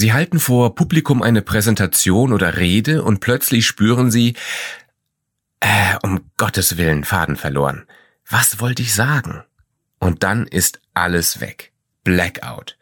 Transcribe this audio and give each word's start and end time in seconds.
Sie 0.00 0.14
halten 0.14 0.40
vor 0.40 0.74
Publikum 0.76 1.20
eine 1.20 1.42
Präsentation 1.42 2.32
oder 2.32 2.56
Rede 2.56 3.02
und 3.02 3.20
plötzlich 3.20 3.66
spüren 3.66 4.10
Sie, 4.10 4.32
äh, 5.60 5.96
um 6.02 6.20
Gottes 6.38 6.78
Willen, 6.78 7.04
Faden 7.04 7.36
verloren. 7.36 7.84
Was 8.26 8.60
wollte 8.60 8.80
ich 8.80 8.94
sagen? 8.94 9.44
Und 9.98 10.22
dann 10.22 10.46
ist 10.46 10.80
alles 10.94 11.42
weg. 11.42 11.72
Blackout. 12.02 12.78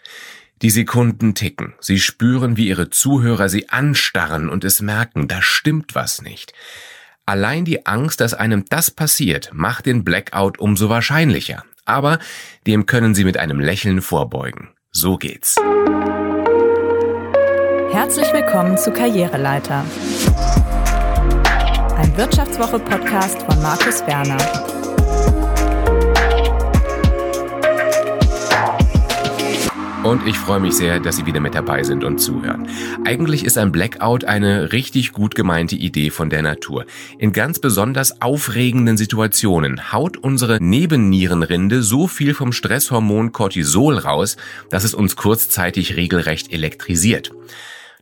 Die 0.63 0.71
Sekunden 0.71 1.35
ticken. 1.35 1.75
Sie 1.81 1.99
spüren, 1.99 2.57
wie 2.57 2.69
ihre 2.69 2.89
Zuhörer 2.89 3.49
sie 3.49 3.69
anstarren 3.69 4.49
und 4.49 4.63
es 4.63 4.81
merken, 4.81 5.27
da 5.27 5.43
stimmt 5.43 5.97
was 5.97 6.23
nicht. 6.23 6.53
Allein 7.27 7.65
die 7.65 7.85
Angst, 7.85 8.21
dass 8.21 8.33
einem 8.33 8.65
das 8.69 8.93
passiert, 8.93 9.51
macht 9.53 9.87
den 9.87 10.05
Blackout 10.05 10.61
umso 10.61 10.89
wahrscheinlicher. 10.89 11.65
Aber 11.85 12.21
dem 12.69 12.87
können 12.87 13.17
Sie 13.17 13.25
mit 13.25 13.39
einem 13.39 13.59
Lächeln 13.59 14.03
vorbeugen. 14.03 14.69
So 14.93 15.17
geht's. 15.17 15.57
Herzlich 17.91 18.31
willkommen 18.35 18.77
zu 18.77 18.93
Karriereleiter. 18.93 19.83
Ein 21.97 22.17
Wirtschaftswoche-Podcast 22.19 23.43
von 23.43 23.63
Markus 23.63 24.07
Werner. 24.07 24.37
Und 30.05 30.27
ich 30.27 30.39
freue 30.39 30.61
mich 30.61 30.75
sehr, 30.75 31.01
dass 31.01 31.17
Sie 31.17 31.27
wieder 31.27 31.41
mit 31.41 31.55
dabei 31.55 31.83
sind 31.83 32.05
und 32.05 32.19
zuhören. 32.19 32.69
Eigentlich 33.05 33.45
ist 33.45 33.59
ein 33.59 33.73
Blackout 33.73 34.25
eine 34.25 34.73
richtig 34.73 35.13
gut 35.13 35.35
gemeinte 35.35 35.75
Idee 35.75 36.11
von 36.11 36.31
der 36.31 36.43
Natur. 36.43 36.85
In 37.19 37.33
ganz 37.33 37.59
besonders 37.59 38.21
aufregenden 38.23 38.97
Situationen 38.97 39.93
haut 39.93 40.19
unsere 40.19 40.63
Nebennierenrinde 40.63 41.83
so 41.83 42.07
viel 42.07 42.35
vom 42.35 42.53
Stresshormon 42.53 43.33
Cortisol 43.33 43.99
raus, 43.99 44.37
dass 44.71 44.85
es 44.85 44.95
uns 44.95 45.17
kurzzeitig 45.17 45.97
regelrecht 45.97 46.53
elektrisiert. 46.53 47.33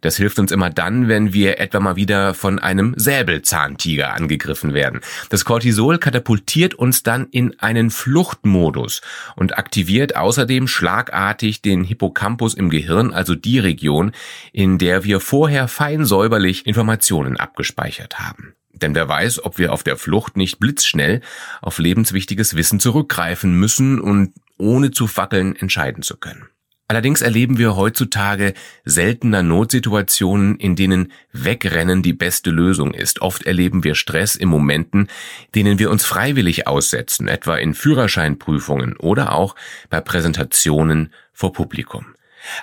Das 0.06 0.19
hilft 0.19 0.38
uns 0.38 0.52
immer 0.52 0.70
dann, 0.70 1.09
wenn 1.09 1.33
wir 1.33 1.59
etwa 1.59 1.80
mal 1.80 1.96
wieder 1.96 2.33
von 2.33 2.60
einem 2.60 2.95
Säbelzahntiger 2.97 4.14
angegriffen 4.14 4.72
werden. 4.72 5.00
Das 5.30 5.44
Cortisol 5.44 5.98
katapultiert 5.98 6.75
uns 6.75 7.03
dann 7.03 7.27
in 7.33 7.58
einen 7.58 7.91
Fluchtmodus 7.91 9.00
und 9.34 9.58
aktiviert 9.58 10.14
außerdem 10.14 10.69
schlagartig 10.69 11.61
den 11.61 11.83
Hippocampus 11.83 12.55
im 12.55 12.70
Gehirn, 12.70 13.12
also 13.12 13.34
die 13.34 13.58
Region, 13.58 14.12
in 14.53 14.78
der 14.78 15.03
wir 15.03 15.19
vorher 15.19 15.67
fein 15.67 16.05
säuberlich 16.05 16.69
Informationen 16.69 17.36
abgespeichert 17.36 18.20
haben. 18.20 18.55
Denn 18.75 18.95
wer 18.95 19.08
weiß, 19.08 19.45
ob 19.45 19.58
wir 19.58 19.73
auf 19.73 19.83
der 19.83 19.97
Flucht 19.97 20.36
nicht 20.36 20.61
blitzschnell 20.61 21.20
auf 21.62 21.80
lebenswichtiges 21.80 22.55
Wissen 22.55 22.78
zurückgreifen 22.78 23.58
müssen 23.58 24.00
und 24.00 24.34
ohne 24.56 24.92
zu 24.92 25.08
fackeln 25.08 25.56
entscheiden 25.56 26.05
zu 26.05 26.17
können. 26.17 26.47
Allerdings 26.89 27.20
erleben 27.20 27.59
wir 27.59 27.75
heutzutage 27.75 28.55
seltener 28.84 29.42
Notsituationen, 29.42 30.56
in 30.56 30.77
denen 30.77 31.12
Wegrennen 31.33 32.03
die 32.03 32.12
beste 32.12 32.51
Lösung 32.51 32.95
ist. 32.95 33.23
Oft 33.23 33.42
erleben 33.42 33.83
wir 33.83 33.97
Stress 33.97 34.37
in 34.37 34.48
Momenten, 34.48 35.09
denen 35.57 35.81
wir 35.81 35.91
uns 35.91 36.05
freiwillig 36.05 36.69
aussetzen, 36.69 37.27
etwa 37.27 37.57
in 37.57 37.75
Führerscheinprüfungen 37.75 38.97
oder 38.97 39.33
auch 39.33 39.57
bei 39.91 40.01
Präsentationen 40.01 41.12
vor 41.33 41.53
Publikum. 41.53 42.07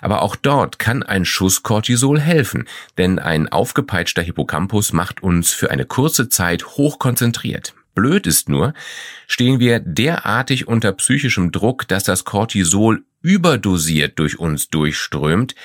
Aber 0.01 0.21
auch 0.21 0.37
dort 0.37 0.79
kann 0.79 1.03
ein 1.03 1.25
Schuss 1.25 1.61
Cortisol 1.61 2.19
helfen, 2.19 2.69
denn 2.97 3.19
ein 3.19 3.49
aufgepeitschter 3.49 4.21
Hippocampus 4.21 4.93
macht 4.93 5.21
uns 5.21 5.51
für 5.51 5.69
eine 5.69 5.85
kurze 5.85 6.29
Zeit 6.29 6.65
hochkonzentriert. 6.65 7.73
Blöd 7.93 8.27
ist 8.27 8.49
nur, 8.49 8.73
stehen 9.27 9.59
wir 9.59 9.79
derartig 9.79 10.67
unter 10.67 10.91
psychischem 10.93 11.51
Druck, 11.51 11.87
dass 11.87 12.03
das 12.03 12.23
Cortisol 12.23 13.03
überdosiert 13.21 14.19
durch 14.19 14.39
uns 14.39 14.69
durchströmt, 14.69 15.55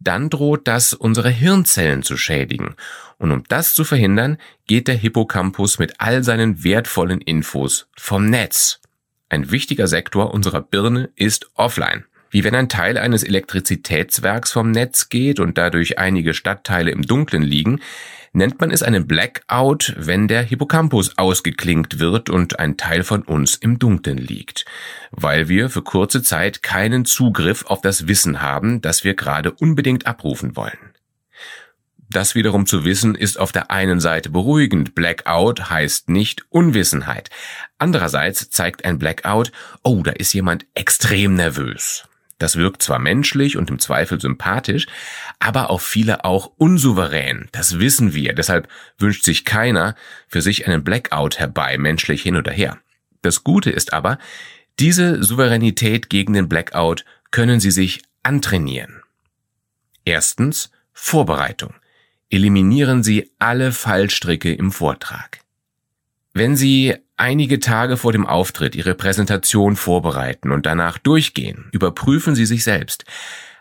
dann 0.00 0.30
droht 0.30 0.68
das 0.68 0.94
unsere 0.94 1.30
Hirnzellen 1.30 2.02
zu 2.02 2.16
schädigen. 2.16 2.76
Und 3.18 3.32
um 3.32 3.42
das 3.48 3.74
zu 3.74 3.84
verhindern, 3.84 4.38
geht 4.66 4.88
der 4.88 4.94
Hippocampus 4.94 5.78
mit 5.78 5.94
all 5.98 6.22
seinen 6.22 6.62
wertvollen 6.62 7.20
Infos 7.20 7.88
vom 7.96 8.26
Netz. 8.30 8.80
Ein 9.28 9.50
wichtiger 9.50 9.88
Sektor 9.88 10.32
unserer 10.32 10.62
Birne 10.62 11.10
ist 11.16 11.50
offline. 11.54 12.04
Wie 12.30 12.44
wenn 12.44 12.54
ein 12.54 12.68
Teil 12.68 12.98
eines 12.98 13.24
Elektrizitätswerks 13.24 14.52
vom 14.52 14.70
Netz 14.70 15.08
geht 15.08 15.40
und 15.40 15.58
dadurch 15.58 15.98
einige 15.98 16.34
Stadtteile 16.34 16.90
im 16.90 17.02
Dunkeln 17.02 17.42
liegen, 17.42 17.80
nennt 18.32 18.60
man 18.60 18.70
es 18.70 18.82
einen 18.82 19.06
Blackout, 19.06 19.94
wenn 19.96 20.28
der 20.28 20.42
Hippocampus 20.42 21.16
ausgeklinkt 21.18 21.98
wird 21.98 22.30
und 22.30 22.58
ein 22.58 22.76
Teil 22.76 23.02
von 23.02 23.22
uns 23.22 23.54
im 23.54 23.78
Dunkeln 23.78 24.18
liegt, 24.18 24.64
weil 25.10 25.48
wir 25.48 25.70
für 25.70 25.82
kurze 25.82 26.22
Zeit 26.22 26.62
keinen 26.62 27.04
Zugriff 27.04 27.66
auf 27.66 27.80
das 27.80 28.08
Wissen 28.08 28.42
haben, 28.42 28.80
das 28.80 29.04
wir 29.04 29.14
gerade 29.14 29.52
unbedingt 29.52 30.06
abrufen 30.06 30.56
wollen. 30.56 30.78
Das 32.10 32.34
wiederum 32.34 32.64
zu 32.64 32.84
wissen 32.84 33.14
ist 33.14 33.38
auf 33.38 33.52
der 33.52 33.70
einen 33.70 34.00
Seite 34.00 34.30
beruhigend. 34.30 34.94
Blackout 34.94 35.68
heißt 35.68 36.08
nicht 36.08 36.46
Unwissenheit. 36.48 37.28
Andererseits 37.76 38.48
zeigt 38.48 38.86
ein 38.86 38.98
Blackout, 38.98 39.52
oh, 39.82 40.02
da 40.02 40.12
ist 40.12 40.32
jemand 40.32 40.64
extrem 40.74 41.34
nervös. 41.34 42.07
Das 42.38 42.56
wirkt 42.56 42.82
zwar 42.82 43.00
menschlich 43.00 43.56
und 43.56 43.68
im 43.68 43.78
Zweifel 43.80 44.20
sympathisch, 44.20 44.86
aber 45.40 45.70
auf 45.70 45.82
viele 45.82 46.24
auch 46.24 46.52
unsouverän. 46.56 47.48
Das 47.52 47.80
wissen 47.80 48.14
wir. 48.14 48.32
Deshalb 48.32 48.68
wünscht 48.96 49.24
sich 49.24 49.44
keiner 49.44 49.96
für 50.28 50.40
sich 50.40 50.66
einen 50.66 50.84
Blackout 50.84 51.38
herbei, 51.38 51.76
menschlich 51.78 52.22
hin 52.22 52.36
oder 52.36 52.52
her. 52.52 52.78
Das 53.22 53.42
Gute 53.42 53.70
ist 53.70 53.92
aber, 53.92 54.18
diese 54.78 55.22
Souveränität 55.24 56.08
gegen 56.08 56.32
den 56.32 56.48
Blackout 56.48 57.04
können 57.32 57.58
Sie 57.58 57.72
sich 57.72 58.02
antrainieren. 58.22 59.02
Erstens 60.04 60.70
Vorbereitung. 60.92 61.74
Eliminieren 62.30 63.02
Sie 63.02 63.32
alle 63.38 63.72
Fallstricke 63.72 64.52
im 64.52 64.70
Vortrag. 64.70 65.40
Wenn 66.34 66.56
Sie 66.56 66.94
einige 67.18 67.60
Tage 67.60 67.96
vor 67.96 68.12
dem 68.12 68.26
Auftritt 68.26 68.74
Ihre 68.74 68.94
Präsentation 68.94 69.76
vorbereiten 69.76 70.52
und 70.52 70.66
danach 70.66 70.98
durchgehen, 70.98 71.68
überprüfen 71.72 72.34
Sie 72.34 72.46
sich 72.46 72.64
selbst. 72.64 73.04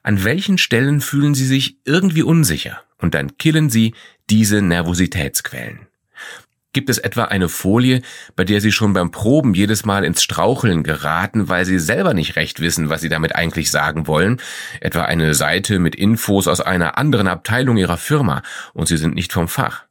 An 0.03 0.23
welchen 0.23 0.57
Stellen 0.57 1.01
fühlen 1.01 1.35
Sie 1.35 1.45
sich 1.45 1.77
irgendwie 1.85 2.23
unsicher? 2.23 2.81
Und 2.99 3.13
dann 3.13 3.37
killen 3.37 3.69
Sie 3.69 3.93
diese 4.29 4.61
Nervositätsquellen. 4.61 5.87
Gibt 6.73 6.89
es 6.89 6.99
etwa 6.99 7.23
eine 7.23 7.49
Folie, 7.49 8.03
bei 8.35 8.43
der 8.43 8.61
Sie 8.61 8.71
schon 8.71 8.93
beim 8.93 9.09
Proben 9.09 9.55
jedes 9.55 9.83
Mal 9.83 10.03
ins 10.03 10.21
Straucheln 10.21 10.83
geraten, 10.83 11.49
weil 11.49 11.65
Sie 11.65 11.79
selber 11.79 12.13
nicht 12.13 12.35
recht 12.35 12.59
wissen, 12.59 12.89
was 12.89 13.01
Sie 13.01 13.09
damit 13.09 13.35
eigentlich 13.35 13.71
sagen 13.71 14.05
wollen? 14.05 14.39
Etwa 14.79 15.01
eine 15.01 15.33
Seite 15.33 15.79
mit 15.79 15.95
Infos 15.95 16.47
aus 16.47 16.61
einer 16.61 16.97
anderen 16.97 17.27
Abteilung 17.27 17.77
Ihrer 17.77 17.97
Firma 17.97 18.43
und 18.73 18.87
Sie 18.87 18.97
sind 18.97 19.15
nicht 19.15 19.33
vom 19.33 19.47
Fach. 19.47 19.86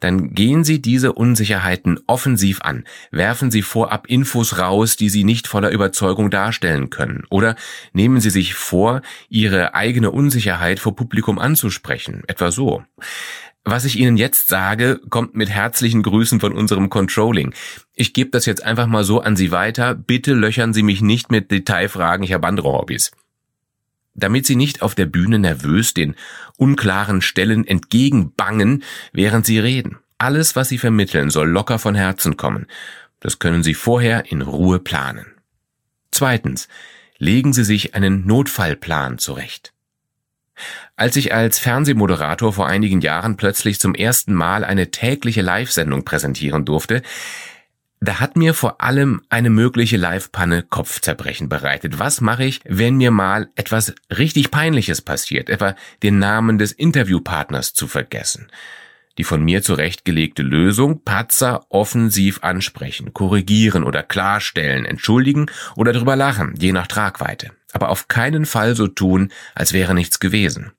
Dann 0.00 0.34
gehen 0.34 0.64
Sie 0.64 0.80
diese 0.80 1.12
Unsicherheiten 1.12 1.98
offensiv 2.06 2.60
an, 2.62 2.84
werfen 3.10 3.50
Sie 3.50 3.62
vorab 3.62 4.06
Infos 4.06 4.58
raus, 4.58 4.96
die 4.96 5.08
Sie 5.08 5.24
nicht 5.24 5.46
voller 5.46 5.70
Überzeugung 5.70 6.30
darstellen 6.30 6.90
können, 6.90 7.24
oder 7.30 7.56
nehmen 7.92 8.20
Sie 8.20 8.30
sich 8.30 8.54
vor, 8.54 9.02
Ihre 9.28 9.74
eigene 9.74 10.10
Unsicherheit 10.10 10.78
vor 10.78 10.96
Publikum 10.96 11.38
anzusprechen, 11.38 12.22
etwa 12.26 12.50
so. 12.50 12.82
Was 13.64 13.84
ich 13.84 13.98
Ihnen 13.98 14.16
jetzt 14.16 14.48
sage, 14.48 15.00
kommt 15.10 15.34
mit 15.34 15.50
herzlichen 15.50 16.04
Grüßen 16.04 16.38
von 16.38 16.52
unserem 16.52 16.88
Controlling. 16.88 17.52
Ich 17.96 18.12
gebe 18.12 18.30
das 18.30 18.46
jetzt 18.46 18.62
einfach 18.62 18.86
mal 18.86 19.02
so 19.02 19.20
an 19.20 19.34
Sie 19.34 19.50
weiter. 19.50 19.96
Bitte 19.96 20.34
löchern 20.34 20.72
Sie 20.72 20.84
mich 20.84 21.00
nicht 21.00 21.32
mit 21.32 21.50
Detailfragen, 21.50 22.22
ich 22.22 22.32
habe 22.32 22.46
andere 22.46 22.68
Hobbys 22.68 23.10
damit 24.16 24.46
sie 24.46 24.56
nicht 24.56 24.82
auf 24.82 24.94
der 24.94 25.06
Bühne 25.06 25.38
nervös 25.38 25.94
den 25.94 26.16
unklaren 26.56 27.22
Stellen 27.22 27.66
entgegenbangen, 27.66 28.82
während 29.12 29.46
sie 29.46 29.58
reden. 29.58 29.98
Alles, 30.18 30.56
was 30.56 30.68
sie 30.68 30.78
vermitteln, 30.78 31.30
soll 31.30 31.48
locker 31.48 31.78
von 31.78 31.94
Herzen 31.94 32.36
kommen. 32.36 32.66
Das 33.20 33.38
können 33.38 33.62
Sie 33.62 33.74
vorher 33.74 34.30
in 34.30 34.42
Ruhe 34.42 34.78
planen. 34.78 35.26
Zweitens, 36.10 36.68
legen 37.18 37.52
Sie 37.52 37.64
sich 37.64 37.94
einen 37.94 38.26
Notfallplan 38.26 39.18
zurecht. 39.18 39.72
Als 40.96 41.16
ich 41.16 41.34
als 41.34 41.58
Fernsehmoderator 41.58 42.52
vor 42.52 42.66
einigen 42.66 43.02
Jahren 43.02 43.36
plötzlich 43.36 43.78
zum 43.78 43.94
ersten 43.94 44.32
Mal 44.32 44.64
eine 44.64 44.90
tägliche 44.90 45.42
Live-Sendung 45.42 46.04
präsentieren 46.04 46.64
durfte, 46.64 47.02
da 48.00 48.20
hat 48.20 48.36
mir 48.36 48.54
vor 48.54 48.80
allem 48.82 49.22
eine 49.28 49.50
mögliche 49.50 49.96
Live-Panne 49.96 50.62
Kopfzerbrechen 50.62 51.48
bereitet. 51.48 51.98
Was 51.98 52.20
mache 52.20 52.44
ich, 52.44 52.60
wenn 52.64 52.96
mir 52.96 53.10
mal 53.10 53.48
etwas 53.54 53.94
richtig 54.16 54.50
Peinliches 54.50 55.00
passiert, 55.00 55.48
etwa 55.48 55.74
den 56.02 56.18
Namen 56.18 56.58
des 56.58 56.72
Interviewpartners 56.72 57.72
zu 57.72 57.88
vergessen? 57.88 58.48
Die 59.18 59.24
von 59.24 59.42
mir 59.42 59.62
zurechtgelegte 59.62 60.42
Lösung, 60.42 61.02
Patzer 61.02 61.64
offensiv 61.70 62.40
ansprechen, 62.42 63.14
korrigieren 63.14 63.82
oder 63.82 64.02
klarstellen, 64.02 64.84
entschuldigen 64.84 65.46
oder 65.74 65.94
drüber 65.94 66.16
lachen, 66.16 66.54
je 66.58 66.72
nach 66.72 66.86
Tragweite. 66.86 67.52
Aber 67.72 67.88
auf 67.88 68.08
keinen 68.08 68.44
Fall 68.44 68.76
so 68.76 68.88
tun, 68.88 69.32
als 69.54 69.72
wäre 69.72 69.94
nichts 69.94 70.20
gewesen. 70.20 70.72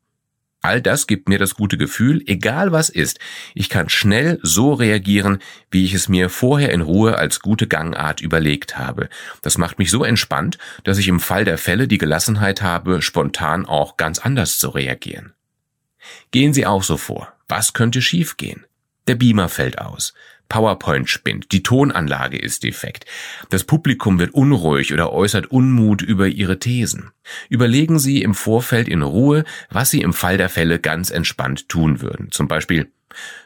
All 0.67 0.81
das 0.81 1.07
gibt 1.07 1.29
mir 1.29 1.39
das 1.39 1.55
gute 1.55 1.77
Gefühl, 1.77 2.21
egal 2.25 2.73
was 2.73 2.89
ist, 2.89 3.19
ich 3.55 3.69
kann 3.69 3.87
schnell 3.87 4.37
so 4.43 4.73
reagieren, 4.73 5.39
wie 5.71 5.85
ich 5.85 5.93
es 5.93 6.09
mir 6.09 6.29
vorher 6.29 6.73
in 6.73 6.81
Ruhe 6.81 7.17
als 7.17 7.39
gute 7.39 7.67
Gangart 7.67 8.19
überlegt 8.19 8.77
habe. 8.77 9.07
Das 9.41 9.57
macht 9.57 9.79
mich 9.79 9.89
so 9.89 10.03
entspannt, 10.03 10.57
dass 10.83 10.97
ich 10.97 11.07
im 11.07 11.21
Fall 11.21 11.45
der 11.45 11.57
Fälle 11.57 11.87
die 11.87 11.97
Gelassenheit 11.97 12.61
habe, 12.61 13.01
spontan 13.01 13.65
auch 13.65 13.95
ganz 13.95 14.19
anders 14.19 14.59
zu 14.59 14.67
reagieren. 14.67 15.31
Gehen 16.31 16.53
Sie 16.53 16.65
auch 16.65 16.83
so 16.83 16.97
vor. 16.97 17.31
Was 17.47 17.71
könnte 17.71 18.01
schiefgehen? 18.01 18.65
Der 19.07 19.15
Beamer 19.15 19.47
fällt 19.47 19.79
aus. 19.79 20.13
PowerPoint 20.49 21.09
spinnt, 21.09 21.51
die 21.51 21.63
Tonanlage 21.63 22.37
ist 22.37 22.63
defekt, 22.63 23.05
das 23.49 23.63
Publikum 23.63 24.19
wird 24.19 24.33
unruhig 24.33 24.93
oder 24.93 25.11
äußert 25.11 25.47
Unmut 25.47 26.01
über 26.01 26.27
ihre 26.27 26.59
Thesen. 26.59 27.11
Überlegen 27.49 27.99
Sie 27.99 28.21
im 28.21 28.33
Vorfeld 28.33 28.87
in 28.87 29.01
Ruhe, 29.01 29.43
was 29.69 29.89
Sie 29.89 30.01
im 30.01 30.13
Fall 30.13 30.37
der 30.37 30.49
Fälle 30.49 30.79
ganz 30.79 31.09
entspannt 31.09 31.69
tun 31.69 32.01
würden. 32.01 32.31
Zum 32.31 32.47
Beispiel, 32.47 32.91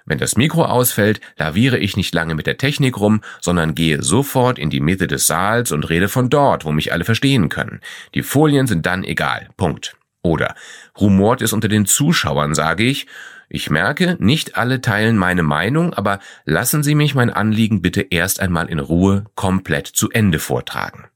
wenn 0.06 0.18
das 0.18 0.36
Mikro 0.36 0.66
ausfällt, 0.66 1.22
laviere 1.38 1.78
ich 1.78 1.96
nicht 1.96 2.14
lange 2.14 2.36
mit 2.36 2.48
der 2.48 2.58
Technik 2.58 3.00
rum, 3.00 3.22
sondern 3.40 3.76
gehe 3.76 4.02
sofort 4.02 4.60
in 4.60 4.70
die 4.70 4.80
Mitte 4.80 5.08
des 5.08 5.28
Saals 5.28 5.72
und 5.72 5.90
rede 5.90 6.10
von 6.10 6.30
dort, 6.30 6.66
wo 6.66 6.72
mich 6.72 6.92
alle 6.92 7.06
verstehen 7.06 7.50
können. 7.50 7.80
Die 8.14 8.24
Folien 8.24 8.68
sind 8.68 8.86
dann 8.86 9.04
egal. 9.04 9.50
Punkt. 9.58 9.96
Oder 10.24 10.56
rumort 11.00 11.42
es 11.42 11.54
unter 11.54 11.68
den 11.68 11.86
Zuschauern, 11.86 12.54
sage 12.54 12.84
ich, 12.84 13.08
ich 13.54 13.70
merke, 13.70 14.16
nicht 14.20 14.56
alle 14.56 14.80
teilen 14.80 15.18
meine 15.18 15.44
Meinung, 15.44 15.94
aber 15.94 16.20
lassen 16.46 16.84
Sie 16.84 16.96
mich 16.96 17.16
mein 17.16 17.30
Anliegen 17.30 17.82
bitte 17.82 18.00
erst 18.02 18.40
einmal 18.40 18.70
in 18.70 18.80
Ruhe 18.80 19.26
komplett 19.36 19.88
zu 19.88 20.10
Ende 20.10 20.40
vortragen. 20.40 21.10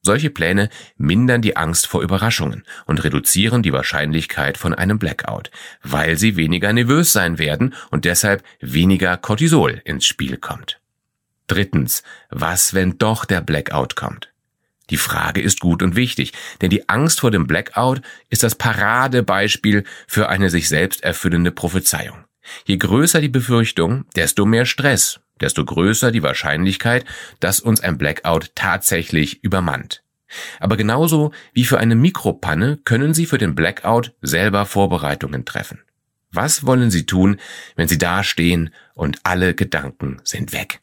Solche 0.00 0.30
Pläne 0.30 0.70
mindern 0.96 1.42
die 1.42 1.56
Angst 1.56 1.88
vor 1.88 2.00
Überraschungen 2.00 2.62
und 2.86 3.02
reduzieren 3.02 3.64
die 3.64 3.72
Wahrscheinlichkeit 3.72 4.56
von 4.56 4.72
einem 4.72 5.00
Blackout, 5.00 5.50
weil 5.82 6.16
sie 6.16 6.36
weniger 6.36 6.72
nervös 6.72 7.12
sein 7.12 7.38
werden 7.38 7.74
und 7.90 8.04
deshalb 8.04 8.44
weniger 8.60 9.16
Cortisol 9.16 9.82
ins 9.84 10.06
Spiel 10.06 10.36
kommt. 10.36 10.80
Drittens, 11.48 12.04
was, 12.30 12.72
wenn 12.72 12.98
doch 12.98 13.24
der 13.24 13.40
Blackout 13.40 13.96
kommt? 13.96 14.29
Die 14.90 14.96
Frage 14.96 15.40
ist 15.40 15.60
gut 15.60 15.82
und 15.82 15.96
wichtig, 15.96 16.32
denn 16.60 16.70
die 16.70 16.88
Angst 16.88 17.20
vor 17.20 17.30
dem 17.30 17.46
Blackout 17.46 18.02
ist 18.28 18.42
das 18.42 18.56
Paradebeispiel 18.56 19.84
für 20.06 20.28
eine 20.28 20.50
sich 20.50 20.68
selbst 20.68 21.02
erfüllende 21.02 21.52
Prophezeiung. 21.52 22.24
Je 22.66 22.76
größer 22.76 23.20
die 23.20 23.28
Befürchtung, 23.28 24.04
desto 24.16 24.44
mehr 24.44 24.66
Stress, 24.66 25.20
desto 25.40 25.64
größer 25.64 26.10
die 26.10 26.22
Wahrscheinlichkeit, 26.22 27.04
dass 27.38 27.60
uns 27.60 27.80
ein 27.80 27.98
Blackout 27.98 28.54
tatsächlich 28.54 29.42
übermannt. 29.44 30.02
Aber 30.58 30.76
genauso 30.76 31.32
wie 31.52 31.64
für 31.64 31.78
eine 31.78 31.96
Mikropanne 31.96 32.78
können 32.84 33.14
Sie 33.14 33.26
für 33.26 33.38
den 33.38 33.54
Blackout 33.54 34.12
selber 34.22 34.66
Vorbereitungen 34.66 35.44
treffen. 35.44 35.80
Was 36.32 36.64
wollen 36.64 36.90
Sie 36.90 37.06
tun, 37.06 37.38
wenn 37.74 37.88
Sie 37.88 37.98
dastehen 37.98 38.72
und 38.94 39.18
alle 39.24 39.54
Gedanken 39.54 40.20
sind 40.22 40.52
weg? 40.52 40.80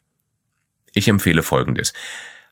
Ich 0.92 1.08
empfehle 1.08 1.42
Folgendes. 1.42 1.94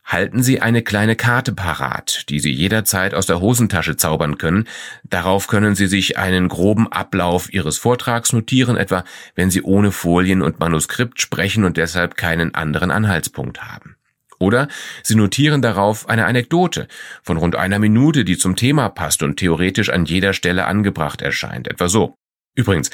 Halten 0.07 0.41
Sie 0.45 0.63
eine 0.63 0.83
kleine 0.83 1.17
Karte 1.17 1.53
parat, 1.53 2.29
die 2.29 2.39
Sie 2.39 2.53
jederzeit 2.53 3.13
aus 3.13 3.27
der 3.27 3.41
Hosentasche 3.41 3.97
zaubern 3.97 4.39
können. 4.39 4.69
Darauf 5.03 5.49
können 5.49 5.75
Sie 5.75 5.89
sich 5.89 6.17
einen 6.17 6.47
groben 6.47 6.91
Ablauf 6.93 7.53
Ihres 7.53 7.77
Vortrags 7.77 8.33
notieren, 8.33 8.77
etwa 8.77 9.03
wenn 9.35 9.51
Sie 9.51 9.63
ohne 9.63 9.91
Folien 9.91 10.43
und 10.43 10.61
Manuskript 10.61 11.21
sprechen 11.21 11.65
und 11.65 11.77
deshalb 11.77 12.17
keinen 12.17 12.55
anderen 12.55 12.93
Anhaltspunkt 12.93 13.65
haben. 13.65 13.97
Oder 14.39 14.69
Sie 15.03 15.17
notieren 15.17 15.61
darauf 15.61 16.09
eine 16.09 16.27
Anekdote 16.27 16.87
von 17.25 17.37
rund 17.37 17.57
einer 17.57 17.81
Minute, 17.81 18.25
die 18.25 18.39
zum 18.39 18.55
Thema 18.55 18.89
passt 18.89 19.25
und 19.25 19.39
theoretisch 19.39 19.91
an 19.91 20.05
jeder 20.05 20.35
Stelle 20.35 20.67
angebracht 20.67 21.21
erscheint, 21.21 21.67
etwa 21.67 21.89
so. 21.89 22.15
Übrigens, 22.55 22.91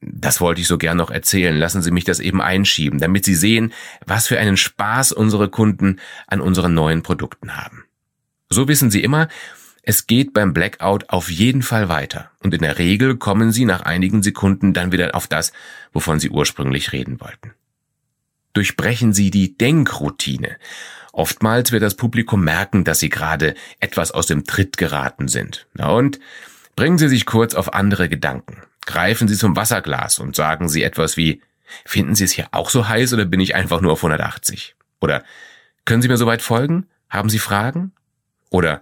das 0.00 0.40
wollte 0.40 0.60
ich 0.60 0.66
so 0.66 0.78
gern 0.78 0.96
noch 0.96 1.10
erzählen. 1.10 1.56
Lassen 1.56 1.82
Sie 1.82 1.90
mich 1.90 2.04
das 2.04 2.20
eben 2.20 2.40
einschieben, 2.40 3.00
damit 3.00 3.24
Sie 3.24 3.34
sehen, 3.34 3.72
was 4.06 4.26
für 4.26 4.38
einen 4.38 4.56
Spaß 4.56 5.12
unsere 5.12 5.48
Kunden 5.48 6.00
an 6.26 6.40
unseren 6.40 6.74
neuen 6.74 7.02
Produkten 7.02 7.56
haben. 7.56 7.84
So 8.48 8.66
wissen 8.66 8.90
Sie 8.90 9.02
immer, 9.02 9.28
es 9.82 10.06
geht 10.06 10.32
beim 10.32 10.52
Blackout 10.52 11.08
auf 11.08 11.30
jeden 11.30 11.62
Fall 11.62 11.88
weiter. 11.88 12.30
Und 12.42 12.54
in 12.54 12.62
der 12.62 12.78
Regel 12.78 13.16
kommen 13.16 13.52
Sie 13.52 13.64
nach 13.64 13.82
einigen 13.82 14.22
Sekunden 14.22 14.72
dann 14.72 14.92
wieder 14.92 15.14
auf 15.14 15.26
das, 15.26 15.52
wovon 15.92 16.18
Sie 16.18 16.30
ursprünglich 16.30 16.92
reden 16.92 17.20
wollten. 17.20 17.52
Durchbrechen 18.52 19.12
Sie 19.12 19.30
die 19.30 19.56
Denkroutine. 19.56 20.56
Oftmals 21.12 21.72
wird 21.72 21.82
das 21.82 21.96
Publikum 21.96 22.42
merken, 22.42 22.84
dass 22.84 23.00
Sie 23.00 23.08
gerade 23.08 23.54
etwas 23.78 24.10
aus 24.10 24.26
dem 24.26 24.44
Tritt 24.44 24.76
geraten 24.76 25.28
sind. 25.28 25.66
Na 25.74 25.90
und? 25.90 26.20
Bringen 26.76 26.98
Sie 26.98 27.08
sich 27.08 27.26
kurz 27.26 27.54
auf 27.54 27.74
andere 27.74 28.08
Gedanken. 28.08 28.62
Greifen 28.86 29.28
Sie 29.28 29.36
zum 29.36 29.56
Wasserglas 29.56 30.18
und 30.18 30.34
sagen 30.34 30.68
Sie 30.68 30.82
etwas 30.82 31.16
wie, 31.16 31.42
finden 31.84 32.14
Sie 32.14 32.24
es 32.24 32.32
hier 32.32 32.48
auch 32.52 32.70
so 32.70 32.88
heiß 32.88 33.12
oder 33.12 33.24
bin 33.24 33.40
ich 33.40 33.54
einfach 33.54 33.80
nur 33.80 33.92
auf 33.92 33.98
180? 34.00 34.74
Oder 35.00 35.24
können 35.84 36.02
Sie 36.02 36.08
mir 36.08 36.16
soweit 36.16 36.42
folgen? 36.42 36.86
Haben 37.08 37.28
Sie 37.28 37.38
Fragen? 37.38 37.92
Oder 38.50 38.80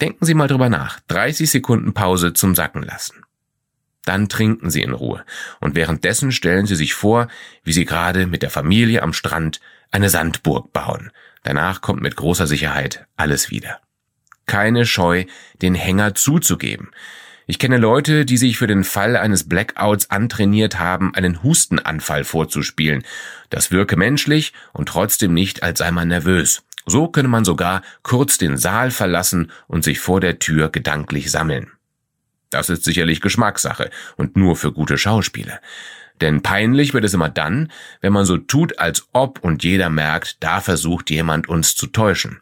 denken 0.00 0.24
Sie 0.24 0.34
mal 0.34 0.48
drüber 0.48 0.68
nach. 0.68 1.00
30 1.08 1.50
Sekunden 1.50 1.94
Pause 1.94 2.32
zum 2.32 2.54
Sacken 2.54 2.82
lassen. 2.82 3.24
Dann 4.04 4.28
trinken 4.28 4.70
Sie 4.70 4.82
in 4.82 4.92
Ruhe 4.92 5.24
und 5.60 5.74
währenddessen 5.74 6.30
stellen 6.30 6.66
Sie 6.66 6.76
sich 6.76 6.94
vor, 6.94 7.28
wie 7.64 7.72
Sie 7.72 7.84
gerade 7.84 8.26
mit 8.26 8.42
der 8.42 8.50
Familie 8.50 9.02
am 9.02 9.12
Strand 9.12 9.60
eine 9.90 10.10
Sandburg 10.10 10.72
bauen. 10.72 11.10
Danach 11.42 11.80
kommt 11.80 12.02
mit 12.02 12.16
großer 12.16 12.46
Sicherheit 12.46 13.06
alles 13.16 13.50
wieder. 13.50 13.80
Keine 14.46 14.86
Scheu, 14.86 15.24
den 15.60 15.74
Hänger 15.74 16.14
zuzugeben. 16.14 16.90
Ich 17.48 17.60
kenne 17.60 17.78
Leute, 17.78 18.24
die 18.24 18.38
sich 18.38 18.58
für 18.58 18.66
den 18.66 18.82
Fall 18.82 19.16
eines 19.16 19.48
Blackouts 19.48 20.10
antrainiert 20.10 20.80
haben, 20.80 21.14
einen 21.14 21.44
Hustenanfall 21.44 22.24
vorzuspielen. 22.24 23.04
Das 23.50 23.70
wirke 23.70 23.96
menschlich 23.96 24.52
und 24.72 24.88
trotzdem 24.88 25.32
nicht, 25.32 25.62
als 25.62 25.78
sei 25.78 25.92
man 25.92 26.08
nervös. 26.08 26.64
So 26.86 27.06
könne 27.06 27.28
man 27.28 27.44
sogar 27.44 27.82
kurz 28.02 28.36
den 28.36 28.56
Saal 28.56 28.90
verlassen 28.90 29.52
und 29.68 29.84
sich 29.84 30.00
vor 30.00 30.20
der 30.20 30.40
Tür 30.40 30.70
gedanklich 30.70 31.30
sammeln. 31.30 31.70
Das 32.50 32.68
ist 32.68 32.82
sicherlich 32.82 33.20
Geschmackssache 33.20 33.90
und 34.16 34.36
nur 34.36 34.56
für 34.56 34.72
gute 34.72 34.98
Schauspieler. 34.98 35.60
Denn 36.20 36.42
peinlich 36.42 36.94
wird 36.94 37.04
es 37.04 37.14
immer 37.14 37.28
dann, 37.28 37.70
wenn 38.00 38.12
man 38.12 38.24
so 38.24 38.38
tut, 38.38 38.78
als 38.80 39.06
ob 39.12 39.44
und 39.44 39.62
jeder 39.62 39.90
merkt, 39.90 40.42
da 40.42 40.60
versucht 40.60 41.10
jemand 41.10 41.48
uns 41.48 41.76
zu 41.76 41.86
täuschen. 41.86 42.40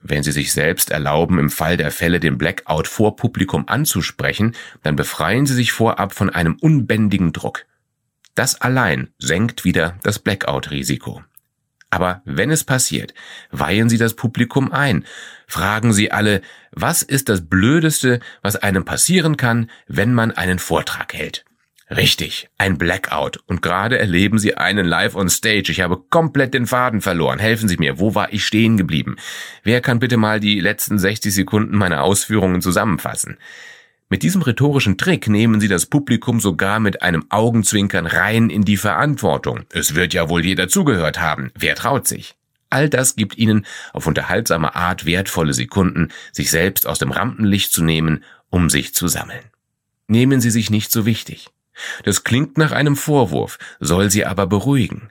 Wenn 0.00 0.22
Sie 0.22 0.32
sich 0.32 0.52
selbst 0.52 0.90
erlauben, 0.90 1.38
im 1.38 1.50
Fall 1.50 1.76
der 1.76 1.90
Fälle 1.90 2.20
den 2.20 2.38
Blackout 2.38 2.86
vor 2.86 3.16
Publikum 3.16 3.66
anzusprechen, 3.68 4.54
dann 4.82 4.96
befreien 4.96 5.46
Sie 5.46 5.54
sich 5.54 5.72
vorab 5.72 6.14
von 6.14 6.30
einem 6.30 6.56
unbändigen 6.60 7.32
Druck. 7.32 7.66
Das 8.34 8.60
allein 8.60 9.10
senkt 9.18 9.64
wieder 9.64 9.98
das 10.04 10.20
Blackout-Risiko. 10.20 11.24
Aber 11.90 12.22
wenn 12.24 12.50
es 12.50 12.64
passiert, 12.64 13.14
weihen 13.50 13.88
Sie 13.88 13.98
das 13.98 14.14
Publikum 14.14 14.72
ein. 14.72 15.04
Fragen 15.46 15.92
Sie 15.92 16.12
alle, 16.12 16.42
was 16.70 17.02
ist 17.02 17.28
das 17.28 17.48
Blödeste, 17.48 18.20
was 18.42 18.56
einem 18.56 18.84
passieren 18.84 19.36
kann, 19.36 19.70
wenn 19.86 20.12
man 20.12 20.30
einen 20.30 20.58
Vortrag 20.58 21.14
hält? 21.14 21.44
Richtig, 21.90 22.50
ein 22.58 22.76
Blackout. 22.76 23.38
Und 23.46 23.62
gerade 23.62 23.98
erleben 23.98 24.38
Sie 24.38 24.56
einen 24.56 24.86
live 24.86 25.14
on 25.14 25.30
stage. 25.30 25.72
Ich 25.72 25.80
habe 25.80 25.96
komplett 25.96 26.52
den 26.52 26.66
Faden 26.66 27.00
verloren. 27.00 27.38
Helfen 27.38 27.68
Sie 27.68 27.78
mir, 27.78 27.98
wo 27.98 28.14
war 28.14 28.32
ich 28.32 28.44
stehen 28.44 28.76
geblieben? 28.76 29.16
Wer 29.62 29.80
kann 29.80 29.98
bitte 29.98 30.18
mal 30.18 30.38
die 30.38 30.60
letzten 30.60 30.98
60 30.98 31.32
Sekunden 31.32 31.76
meiner 31.76 32.02
Ausführungen 32.02 32.60
zusammenfassen? 32.60 33.38
Mit 34.10 34.22
diesem 34.22 34.42
rhetorischen 34.42 34.98
Trick 34.98 35.28
nehmen 35.28 35.60
Sie 35.60 35.68
das 35.68 35.86
Publikum 35.86 36.40
sogar 36.40 36.80
mit 36.80 37.02
einem 37.02 37.26
Augenzwinkern 37.30 38.06
rein 38.06 38.50
in 38.50 38.64
die 38.64 38.78
Verantwortung. 38.78 39.60
Es 39.70 39.94
wird 39.94 40.12
ja 40.14 40.28
wohl 40.28 40.44
jeder 40.44 40.68
zugehört 40.68 41.20
haben. 41.20 41.52
Wer 41.58 41.74
traut 41.74 42.06
sich? 42.06 42.34
All 42.70 42.90
das 42.90 43.16
gibt 43.16 43.38
Ihnen 43.38 43.66
auf 43.94 44.06
unterhaltsame 44.06 44.74
Art 44.74 45.06
wertvolle 45.06 45.54
Sekunden, 45.54 46.08
sich 46.32 46.50
selbst 46.50 46.86
aus 46.86 46.98
dem 46.98 47.12
Rampenlicht 47.12 47.72
zu 47.72 47.82
nehmen, 47.82 48.24
um 48.50 48.68
sich 48.68 48.94
zu 48.94 49.08
sammeln. 49.08 49.44
Nehmen 50.06 50.40
Sie 50.40 50.50
sich 50.50 50.70
nicht 50.70 50.90
so 50.90 51.06
wichtig. 51.06 51.48
Das 52.04 52.24
klingt 52.24 52.58
nach 52.58 52.72
einem 52.72 52.96
Vorwurf, 52.96 53.58
soll 53.80 54.10
sie 54.10 54.24
aber 54.24 54.46
beruhigen. 54.46 55.10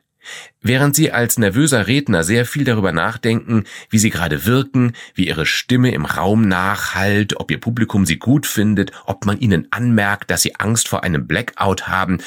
Während 0.61 0.93
Sie 0.93 1.11
als 1.11 1.37
nervöser 1.37 1.87
Redner 1.87 2.23
sehr 2.23 2.45
viel 2.45 2.65
darüber 2.65 2.91
nachdenken, 2.91 3.63
wie 3.89 3.97
Sie 3.97 4.09
gerade 4.09 4.45
wirken, 4.45 4.93
wie 5.15 5.27
Ihre 5.27 5.45
Stimme 5.45 5.91
im 5.91 6.05
Raum 6.05 6.47
nachhallt, 6.47 7.39
ob 7.39 7.49
Ihr 7.49 7.61
Publikum 7.61 8.05
Sie 8.05 8.17
gut 8.17 8.45
findet, 8.45 8.91
ob 9.05 9.25
man 9.25 9.39
Ihnen 9.39 9.67
anmerkt, 9.71 10.29
dass 10.29 10.41
Sie 10.41 10.55
Angst 10.55 10.89
vor 10.89 11.03
einem 11.03 11.27
Blackout 11.27 11.87
haben, 11.87 12.17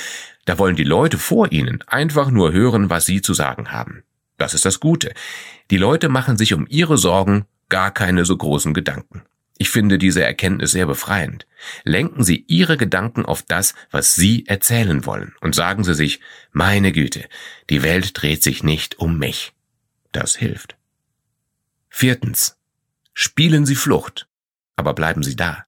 da 0.47 0.59
wollen 0.59 0.77
die 0.77 0.85
Leute 0.85 1.19
vor 1.19 1.53
Ihnen 1.53 1.85
einfach 1.87 2.31
nur 2.31 2.53
hören, 2.53 2.91
was 2.91 3.05
Sie 3.05 3.21
zu 3.21 3.35
sagen 3.35 3.71
haben. 3.71 4.03
Das 4.39 4.55
ist 4.55 4.65
das 4.65 4.81
Gute. 4.81 5.13
Die 5.71 5.77
Leute 5.77 6.09
machen 6.09 6.39
sich 6.39 6.55
um 6.55 6.67
ihre 6.69 6.97
Sorgen 6.97 7.45
gar 7.69 7.91
keine 7.91 8.25
so 8.25 8.37
großen 8.37 8.73
Gedanken. 8.73 9.23
Ich 9.61 9.69
finde 9.69 9.99
diese 9.99 10.25
Erkenntnis 10.25 10.71
sehr 10.71 10.87
befreiend. 10.87 11.47
Lenken 11.85 12.25
Sie 12.25 12.47
Ihre 12.49 12.79
Gedanken 12.79 13.27
auf 13.27 13.43
das, 13.43 13.75
was 13.91 14.15
Sie 14.15 14.47
erzählen 14.47 15.05
wollen, 15.05 15.35
und 15.43 15.55
sagen 15.55 15.85
Sie 15.85 15.95
sich, 15.95 16.21
meine 16.51 16.93
Güte, 16.93 17.29
die 17.69 17.83
Welt 17.83 18.13
dreht 18.15 18.43
sich 18.43 18.63
nicht 18.63 18.99
um 18.99 19.19
mich. 19.19 19.53
Das 20.13 20.35
hilft. 20.35 20.77
Viertens. 21.91 22.57
Spielen 23.13 23.67
Sie 23.67 23.75
Flucht, 23.75 24.29
aber 24.77 24.95
bleiben 24.95 25.23
Sie 25.23 25.37
da. 25.37 25.67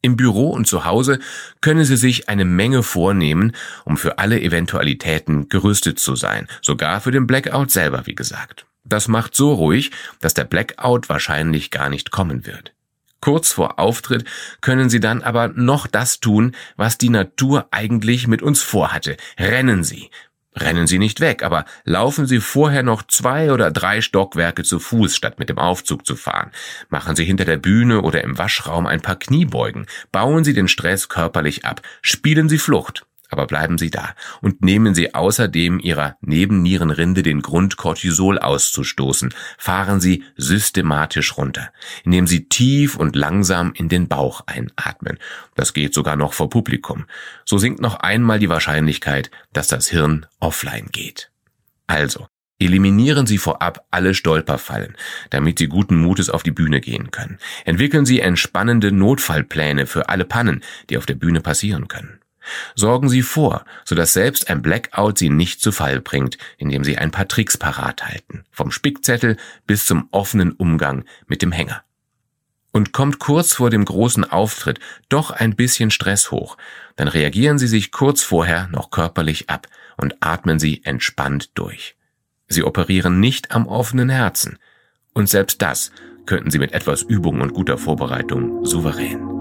Im 0.00 0.16
Büro 0.16 0.48
und 0.48 0.66
zu 0.66 0.86
Hause 0.86 1.18
können 1.60 1.84
Sie 1.84 1.98
sich 1.98 2.30
eine 2.30 2.46
Menge 2.46 2.82
vornehmen, 2.82 3.52
um 3.84 3.98
für 3.98 4.16
alle 4.16 4.40
Eventualitäten 4.40 5.50
gerüstet 5.50 5.98
zu 5.98 6.16
sein, 6.16 6.48
sogar 6.62 7.02
für 7.02 7.10
den 7.10 7.26
Blackout 7.26 7.70
selber, 7.70 8.06
wie 8.06 8.14
gesagt. 8.14 8.64
Das 8.84 9.06
macht 9.06 9.36
so 9.36 9.52
ruhig, 9.52 9.90
dass 10.22 10.32
der 10.32 10.44
Blackout 10.44 11.10
wahrscheinlich 11.10 11.70
gar 11.70 11.90
nicht 11.90 12.10
kommen 12.10 12.46
wird. 12.46 12.72
Kurz 13.26 13.50
vor 13.50 13.80
Auftritt 13.80 14.24
können 14.60 14.88
Sie 14.88 15.00
dann 15.00 15.20
aber 15.20 15.48
noch 15.48 15.88
das 15.88 16.20
tun, 16.20 16.54
was 16.76 16.96
die 16.96 17.08
Natur 17.08 17.66
eigentlich 17.72 18.28
mit 18.28 18.40
uns 18.40 18.62
vorhatte. 18.62 19.16
Rennen 19.36 19.82
Sie. 19.82 20.10
Rennen 20.54 20.86
Sie 20.86 21.00
nicht 21.00 21.18
weg, 21.18 21.42
aber 21.42 21.64
laufen 21.82 22.28
Sie 22.28 22.38
vorher 22.38 22.84
noch 22.84 23.02
zwei 23.02 23.50
oder 23.50 23.72
drei 23.72 24.00
Stockwerke 24.00 24.62
zu 24.62 24.78
Fuß, 24.78 25.16
statt 25.16 25.40
mit 25.40 25.48
dem 25.48 25.58
Aufzug 25.58 26.06
zu 26.06 26.14
fahren. 26.14 26.52
Machen 26.88 27.16
Sie 27.16 27.24
hinter 27.24 27.44
der 27.44 27.56
Bühne 27.56 28.02
oder 28.02 28.22
im 28.22 28.38
Waschraum 28.38 28.86
ein 28.86 29.00
paar 29.00 29.18
Kniebeugen. 29.18 29.86
Bauen 30.12 30.44
Sie 30.44 30.54
den 30.54 30.68
Stress 30.68 31.08
körperlich 31.08 31.64
ab. 31.64 31.82
Spielen 32.02 32.48
Sie 32.48 32.58
Flucht. 32.58 33.06
Aber 33.28 33.46
bleiben 33.46 33.78
Sie 33.78 33.90
da 33.90 34.14
und 34.40 34.62
nehmen 34.62 34.94
Sie 34.94 35.14
außerdem 35.14 35.80
Ihrer 35.80 36.16
Nebennierenrinde 36.20 37.22
den 37.22 37.42
Grund, 37.42 37.76
Cortisol 37.76 38.38
auszustoßen. 38.38 39.34
Fahren 39.58 40.00
Sie 40.00 40.24
systematisch 40.36 41.36
runter, 41.36 41.70
indem 42.04 42.26
Sie 42.26 42.48
tief 42.48 42.96
und 42.96 43.16
langsam 43.16 43.72
in 43.74 43.88
den 43.88 44.08
Bauch 44.08 44.42
einatmen. 44.46 45.18
Das 45.54 45.74
geht 45.74 45.94
sogar 45.94 46.16
noch 46.16 46.32
vor 46.32 46.50
Publikum. 46.50 47.06
So 47.44 47.58
sinkt 47.58 47.80
noch 47.80 47.96
einmal 47.96 48.38
die 48.38 48.48
Wahrscheinlichkeit, 48.48 49.30
dass 49.52 49.68
das 49.68 49.88
Hirn 49.88 50.26
offline 50.40 50.88
geht. 50.92 51.30
Also, 51.86 52.26
Eliminieren 52.58 53.26
Sie 53.26 53.36
vorab 53.36 53.86
alle 53.90 54.14
Stolperfallen, 54.14 54.96
damit 55.28 55.58
Sie 55.58 55.66
guten 55.66 55.96
Mutes 55.96 56.30
auf 56.30 56.42
die 56.42 56.52
Bühne 56.52 56.80
gehen 56.80 57.10
können. 57.10 57.38
Entwickeln 57.66 58.06
Sie 58.06 58.20
entspannende 58.20 58.92
Notfallpläne 58.92 59.86
für 59.86 60.08
alle 60.08 60.24
Pannen, 60.24 60.62
die 60.88 60.96
auf 60.96 61.04
der 61.04 61.16
Bühne 61.16 61.42
passieren 61.42 61.86
können. 61.86 62.18
Sorgen 62.74 63.08
Sie 63.08 63.22
vor, 63.22 63.64
sodass 63.84 64.12
selbst 64.12 64.48
ein 64.50 64.62
Blackout 64.62 65.18
Sie 65.18 65.30
nicht 65.30 65.60
zu 65.60 65.72
Fall 65.72 66.00
bringt, 66.00 66.38
indem 66.58 66.84
Sie 66.84 66.98
ein 66.98 67.10
paar 67.10 67.28
Tricks 67.28 67.56
parat 67.56 68.06
halten, 68.06 68.44
vom 68.50 68.70
Spickzettel 68.70 69.36
bis 69.66 69.86
zum 69.86 70.08
offenen 70.10 70.52
Umgang 70.52 71.04
mit 71.26 71.42
dem 71.42 71.52
Hänger. 71.52 71.82
Und 72.72 72.92
kommt 72.92 73.18
kurz 73.18 73.54
vor 73.54 73.70
dem 73.70 73.84
großen 73.84 74.24
Auftritt 74.24 74.80
doch 75.08 75.30
ein 75.30 75.56
bisschen 75.56 75.90
Stress 75.90 76.30
hoch, 76.30 76.56
dann 76.96 77.08
reagieren 77.08 77.58
Sie 77.58 77.68
sich 77.68 77.90
kurz 77.90 78.22
vorher 78.22 78.68
noch 78.68 78.90
körperlich 78.90 79.48
ab 79.48 79.66
und 79.96 80.16
atmen 80.20 80.58
Sie 80.58 80.84
entspannt 80.84 81.50
durch. 81.54 81.96
Sie 82.48 82.62
operieren 82.62 83.20
nicht 83.20 83.50
am 83.52 83.66
offenen 83.66 84.08
Herzen. 84.08 84.58
Und 85.14 85.28
selbst 85.28 85.62
das 85.62 85.90
könnten 86.26 86.50
Sie 86.50 86.58
mit 86.58 86.72
etwas 86.72 87.02
Übung 87.02 87.40
und 87.40 87.54
guter 87.54 87.78
Vorbereitung 87.78 88.64
souverän. 88.64 89.35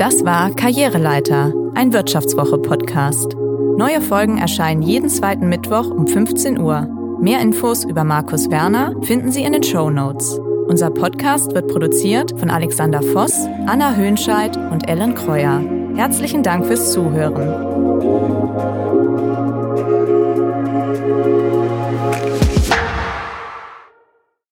Das 0.00 0.24
war 0.24 0.50
Karriereleiter, 0.52 1.52
ein 1.74 1.92
Wirtschaftswoche-Podcast. 1.92 3.36
Neue 3.76 4.00
Folgen 4.00 4.38
erscheinen 4.38 4.80
jeden 4.80 5.10
zweiten 5.10 5.50
Mittwoch 5.50 5.90
um 5.90 6.06
15 6.06 6.58
Uhr. 6.58 6.88
Mehr 7.20 7.42
Infos 7.42 7.84
über 7.84 8.02
Markus 8.02 8.50
Werner 8.50 8.94
finden 9.02 9.30
Sie 9.30 9.42
in 9.42 9.52
den 9.52 9.62
Show 9.62 9.90
Notes. 9.90 10.40
Unser 10.68 10.88
Podcast 10.88 11.52
wird 11.52 11.68
produziert 11.68 12.32
von 12.40 12.48
Alexander 12.48 13.02
Voss, 13.02 13.46
Anna 13.66 13.94
Höhnscheid 13.94 14.56
und 14.56 14.88
Ellen 14.88 15.14
Kreuer. 15.14 15.62
Herzlichen 15.94 16.42
Dank 16.42 16.64
fürs 16.64 16.92
Zuhören. 16.92 17.69